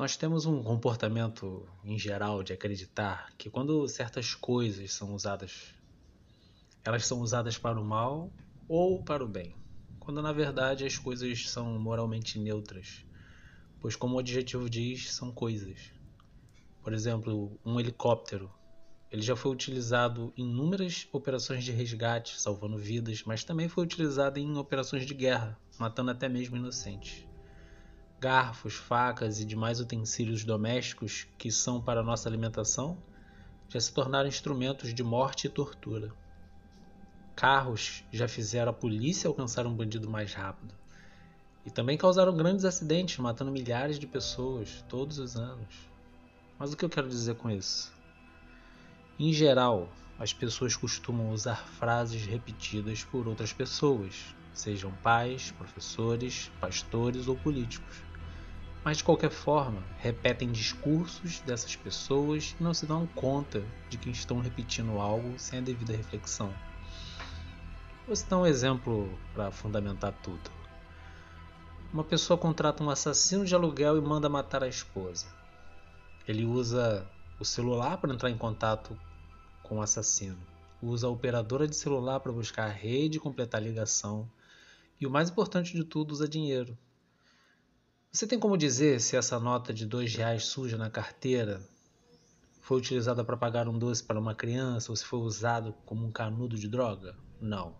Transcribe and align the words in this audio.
Nós 0.00 0.16
temos 0.16 0.46
um 0.46 0.62
comportamento 0.62 1.68
em 1.84 1.98
geral 1.98 2.42
de 2.42 2.54
acreditar 2.54 3.28
que 3.36 3.50
quando 3.50 3.86
certas 3.86 4.34
coisas 4.34 4.94
são 4.94 5.12
usadas, 5.14 5.74
elas 6.82 7.04
são 7.04 7.20
usadas 7.20 7.58
para 7.58 7.78
o 7.78 7.84
mal 7.84 8.32
ou 8.66 9.04
para 9.04 9.22
o 9.22 9.28
bem, 9.28 9.54
quando 9.98 10.22
na 10.22 10.32
verdade 10.32 10.86
as 10.86 10.96
coisas 10.96 11.50
são 11.50 11.78
moralmente 11.78 12.38
neutras, 12.38 13.04
pois, 13.78 13.94
como 13.94 14.16
o 14.16 14.20
adjetivo 14.20 14.70
diz, 14.70 15.12
são 15.12 15.30
coisas. 15.30 15.92
Por 16.82 16.94
exemplo, 16.94 17.60
um 17.62 17.78
helicóptero. 17.78 18.50
Ele 19.10 19.20
já 19.20 19.36
foi 19.36 19.52
utilizado 19.52 20.32
em 20.34 20.48
inúmeras 20.48 21.06
operações 21.12 21.62
de 21.62 21.72
resgate, 21.72 22.40
salvando 22.40 22.78
vidas, 22.78 23.22
mas 23.24 23.44
também 23.44 23.68
foi 23.68 23.84
utilizado 23.84 24.38
em 24.38 24.56
operações 24.56 25.04
de 25.04 25.12
guerra, 25.12 25.60
matando 25.78 26.10
até 26.10 26.26
mesmo 26.26 26.56
inocentes 26.56 27.28
garfos, 28.20 28.74
facas 28.74 29.40
e 29.40 29.46
demais 29.46 29.80
utensílios 29.80 30.44
domésticos 30.44 31.26
que 31.38 31.50
são 31.50 31.80
para 31.80 32.02
nossa 32.02 32.28
alimentação 32.28 32.98
já 33.66 33.80
se 33.80 33.94
tornaram 33.94 34.28
instrumentos 34.28 34.92
de 34.92 35.02
morte 35.02 35.46
e 35.46 35.50
tortura. 35.50 36.12
Carros 37.34 38.04
já 38.12 38.28
fizeram 38.28 38.72
a 38.72 38.74
polícia 38.74 39.26
alcançar 39.26 39.66
um 39.66 39.74
bandido 39.74 40.10
mais 40.10 40.34
rápido. 40.34 40.74
E 41.64 41.70
também 41.70 41.96
causaram 41.96 42.36
grandes 42.36 42.64
acidentes, 42.64 43.16
matando 43.18 43.50
milhares 43.50 43.98
de 43.98 44.06
pessoas 44.06 44.84
todos 44.88 45.18
os 45.18 45.36
anos. 45.36 45.88
Mas 46.58 46.72
o 46.72 46.76
que 46.76 46.84
eu 46.84 46.90
quero 46.90 47.08
dizer 47.08 47.36
com 47.36 47.48
isso? 47.48 47.90
Em 49.18 49.32
geral, 49.32 49.90
as 50.18 50.32
pessoas 50.32 50.76
costumam 50.76 51.30
usar 51.30 51.56
frases 51.56 52.26
repetidas 52.26 53.04
por 53.04 53.26
outras 53.28 53.52
pessoas, 53.52 54.34
sejam 54.52 54.92
pais, 54.96 55.52
professores, 55.52 56.50
pastores 56.60 57.28
ou 57.28 57.36
políticos 57.36 58.09
mas 58.84 58.98
de 58.98 59.04
qualquer 59.04 59.30
forma 59.30 59.82
repetem 59.98 60.50
discursos 60.50 61.40
dessas 61.40 61.76
pessoas 61.76 62.56
e 62.58 62.62
não 62.62 62.72
se 62.72 62.86
dão 62.86 63.06
conta 63.06 63.62
de 63.90 63.98
que 63.98 64.10
estão 64.10 64.40
repetindo 64.40 64.98
algo 64.98 65.38
sem 65.38 65.58
a 65.58 65.62
devida 65.62 65.96
reflexão. 65.96 66.52
Vou 68.06 68.16
citar 68.16 68.38
um 68.38 68.46
exemplo 68.46 69.12
para 69.34 69.50
fundamentar 69.50 70.12
tudo. 70.22 70.50
Uma 71.92 72.04
pessoa 72.04 72.38
contrata 72.38 72.82
um 72.82 72.90
assassino 72.90 73.44
de 73.44 73.54
aluguel 73.54 73.98
e 73.98 74.00
manda 74.00 74.28
matar 74.28 74.62
a 74.62 74.68
esposa. 74.68 75.26
Ele 76.26 76.44
usa 76.44 77.06
o 77.38 77.44
celular 77.44 77.98
para 77.98 78.12
entrar 78.12 78.30
em 78.30 78.38
contato 78.38 78.96
com 79.62 79.78
o 79.78 79.82
assassino, 79.82 80.38
usa 80.82 81.06
a 81.06 81.10
operadora 81.10 81.66
de 81.66 81.76
celular 81.76 82.20
para 82.20 82.32
buscar 82.32 82.64
a 82.64 82.72
rede 82.72 83.18
e 83.18 83.20
completar 83.20 83.60
a 83.60 83.64
ligação, 83.64 84.28
e 85.00 85.06
o 85.06 85.10
mais 85.10 85.30
importante 85.30 85.72
de 85.72 85.84
tudo, 85.84 86.12
usa 86.12 86.28
dinheiro 86.28 86.76
você 88.12 88.26
tem 88.26 88.40
como 88.40 88.56
dizer 88.56 89.00
se 89.00 89.16
essa 89.16 89.38
nota 89.38 89.72
de 89.72 89.86
dois 89.86 90.14
reais 90.14 90.44
suja 90.44 90.76
na 90.76 90.90
carteira 90.90 91.62
foi 92.60 92.78
utilizada 92.78 93.24
para 93.24 93.36
pagar 93.36 93.68
um 93.68 93.78
doce 93.78 94.02
para 94.02 94.18
uma 94.18 94.34
criança 94.34 94.90
ou 94.90 94.96
se 94.96 95.04
foi 95.04 95.20
usado 95.20 95.72
como 95.86 96.04
um 96.04 96.10
canudo 96.10 96.56
de 96.56 96.68
droga? 96.68 97.16
Não. 97.40 97.76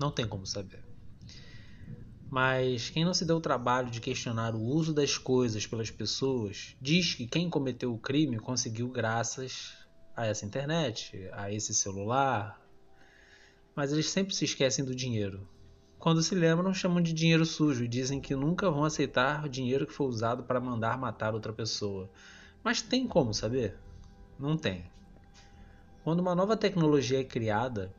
Não 0.00 0.10
tem 0.10 0.26
como 0.26 0.44
saber. 0.44 0.84
Mas 2.28 2.90
quem 2.90 3.04
não 3.04 3.14
se 3.14 3.24
deu 3.24 3.36
o 3.36 3.40
trabalho 3.40 3.88
de 3.88 4.00
questionar 4.00 4.52
o 4.54 4.60
uso 4.60 4.92
das 4.92 5.16
coisas 5.16 5.64
pelas 5.64 5.92
pessoas 5.92 6.76
diz 6.80 7.14
que 7.14 7.26
quem 7.26 7.48
cometeu 7.48 7.94
o 7.94 7.98
crime 7.98 8.40
conseguiu 8.40 8.88
graças 8.88 9.74
a 10.16 10.26
essa 10.26 10.44
internet, 10.44 11.30
a 11.32 11.52
esse 11.52 11.72
celular. 11.72 12.60
Mas 13.76 13.92
eles 13.92 14.10
sempre 14.10 14.34
se 14.34 14.44
esquecem 14.44 14.84
do 14.84 14.94
dinheiro. 14.94 15.48
Quando 16.06 16.22
se 16.22 16.36
lembram, 16.36 16.72
chamam 16.72 17.02
de 17.02 17.12
dinheiro 17.12 17.44
sujo 17.44 17.82
e 17.82 17.88
dizem 17.88 18.20
que 18.20 18.36
nunca 18.36 18.70
vão 18.70 18.84
aceitar 18.84 19.48
dinheiro 19.48 19.84
que 19.84 19.92
foi 19.92 20.06
usado 20.06 20.44
para 20.44 20.60
mandar 20.60 20.96
matar 20.96 21.34
outra 21.34 21.52
pessoa. 21.52 22.08
Mas 22.62 22.80
tem 22.80 23.08
como 23.08 23.34
saber? 23.34 23.76
Não 24.38 24.56
tem. 24.56 24.88
Quando 26.04 26.20
uma 26.20 26.32
nova 26.32 26.56
tecnologia 26.56 27.18
é 27.18 27.24
criada, 27.24 27.92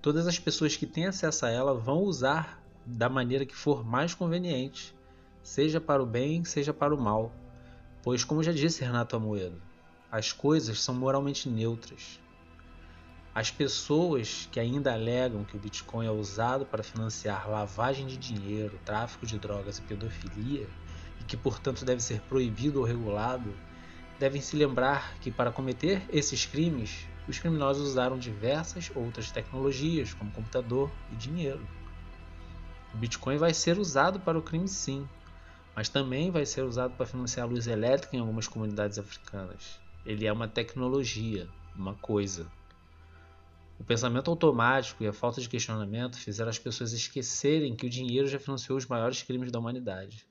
todas 0.00 0.28
as 0.28 0.38
pessoas 0.38 0.76
que 0.76 0.86
têm 0.86 1.06
acesso 1.06 1.44
a 1.44 1.50
ela 1.50 1.74
vão 1.74 2.04
usar 2.04 2.62
da 2.86 3.08
maneira 3.08 3.44
que 3.44 3.56
for 3.56 3.84
mais 3.84 4.14
conveniente, 4.14 4.94
seja 5.42 5.80
para 5.80 6.00
o 6.00 6.06
bem, 6.06 6.44
seja 6.44 6.72
para 6.72 6.94
o 6.94 7.00
mal. 7.00 7.32
Pois, 8.04 8.22
como 8.22 8.44
já 8.44 8.52
disse 8.52 8.84
Renato 8.84 9.16
Amoedo, 9.16 9.60
as 10.12 10.30
coisas 10.30 10.80
são 10.80 10.94
moralmente 10.94 11.48
neutras. 11.48 12.20
As 13.34 13.50
pessoas 13.50 14.46
que 14.52 14.60
ainda 14.60 14.92
alegam 14.92 15.42
que 15.42 15.56
o 15.56 15.58
Bitcoin 15.58 16.06
é 16.06 16.10
usado 16.10 16.66
para 16.66 16.82
financiar 16.82 17.48
lavagem 17.48 18.06
de 18.06 18.18
dinheiro, 18.18 18.78
tráfico 18.84 19.24
de 19.24 19.38
drogas 19.38 19.78
e 19.78 19.82
pedofilia, 19.82 20.68
e 21.18 21.24
que 21.24 21.36
portanto 21.36 21.82
deve 21.82 22.02
ser 22.02 22.20
proibido 22.22 22.80
ou 22.80 22.84
regulado, 22.84 23.56
devem 24.18 24.42
se 24.42 24.54
lembrar 24.54 25.14
que 25.18 25.30
para 25.30 25.50
cometer 25.50 26.06
esses 26.12 26.44
crimes, 26.44 27.06
os 27.26 27.38
criminosos 27.38 27.88
usaram 27.88 28.18
diversas 28.18 28.90
outras 28.94 29.30
tecnologias, 29.30 30.12
como 30.12 30.30
computador 30.30 30.92
e 31.10 31.16
dinheiro. 31.16 31.66
O 32.92 32.98
Bitcoin 32.98 33.38
vai 33.38 33.54
ser 33.54 33.78
usado 33.78 34.20
para 34.20 34.38
o 34.38 34.42
crime 34.42 34.68
sim, 34.68 35.08
mas 35.74 35.88
também 35.88 36.30
vai 36.30 36.44
ser 36.44 36.64
usado 36.64 36.94
para 36.96 37.06
financiar 37.06 37.46
a 37.46 37.50
luz 37.50 37.66
elétrica 37.66 38.14
em 38.14 38.20
algumas 38.20 38.46
comunidades 38.46 38.98
africanas. 38.98 39.80
Ele 40.04 40.26
é 40.26 40.32
uma 40.32 40.46
tecnologia, 40.46 41.48
uma 41.74 41.94
coisa. 41.94 42.46
O 43.82 43.84
pensamento 43.84 44.30
automático 44.30 45.02
e 45.02 45.08
a 45.08 45.12
falta 45.12 45.40
de 45.40 45.48
questionamento 45.48 46.16
fizeram 46.16 46.48
as 46.48 46.58
pessoas 46.58 46.92
esquecerem 46.92 47.74
que 47.74 47.84
o 47.84 47.90
dinheiro 47.90 48.28
já 48.28 48.38
financiou 48.38 48.78
os 48.78 48.86
maiores 48.86 49.22
crimes 49.22 49.50
da 49.50 49.58
humanidade. 49.58 50.24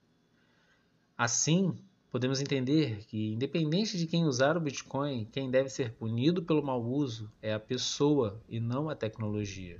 Assim, 1.17 1.75
podemos 2.09 2.39
entender 2.39 3.03
que, 3.07 3.33
independente 3.33 3.97
de 3.97 4.07
quem 4.07 4.23
usar 4.23 4.55
o 4.55 4.61
Bitcoin, 4.61 5.27
quem 5.33 5.51
deve 5.51 5.67
ser 5.67 5.91
punido 5.91 6.41
pelo 6.41 6.63
mau 6.63 6.81
uso 6.81 7.29
é 7.41 7.53
a 7.53 7.59
pessoa 7.59 8.41
e 8.47 8.57
não 8.57 8.89
a 8.89 8.95
tecnologia, 8.95 9.75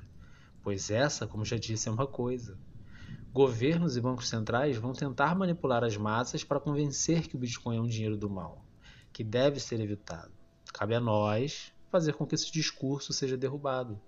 pois 0.61 0.91
essa, 0.91 1.25
como 1.25 1.45
já 1.45 1.55
disse, 1.55 1.87
é 1.87 1.91
uma 1.93 2.05
coisa. 2.05 2.59
Governos 3.31 3.95
e 3.95 4.01
bancos 4.01 4.27
centrais 4.27 4.75
vão 4.75 4.91
tentar 4.91 5.33
manipular 5.33 5.85
as 5.85 5.95
massas 5.95 6.43
para 6.43 6.59
convencer 6.59 7.25
que 7.25 7.37
o 7.37 7.39
Bitcoin 7.39 7.77
é 7.77 7.81
um 7.81 7.87
dinheiro 7.87 8.17
do 8.17 8.29
mal, 8.29 8.65
que 9.13 9.23
deve 9.23 9.61
ser 9.61 9.79
evitado. 9.79 10.33
Cabe 10.73 10.93
a 10.93 10.99
nós, 10.99 11.71
fazer 11.91 12.13
com 12.13 12.25
que 12.25 12.33
esse 12.33 12.49
discurso 12.49 13.11
seja 13.11 13.35
derrubado, 13.35 13.99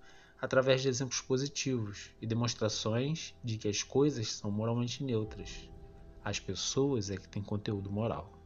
através 0.41 0.81
de 0.81 0.87
exemplos 0.87 1.19
positivos 1.19 2.11
e 2.21 2.25
demonstrações 2.25 3.35
de 3.43 3.57
que 3.57 3.67
as 3.67 3.83
coisas 3.83 4.31
são 4.31 4.49
moralmente 4.49 5.03
neutras. 5.03 5.69
As 6.23 6.39
pessoas 6.39 7.09
é 7.09 7.17
que 7.17 7.27
têm 7.27 7.43
conteúdo 7.43 7.91
moral. 7.91 8.42